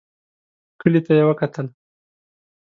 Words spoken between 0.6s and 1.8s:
کلي ته يې وکتل.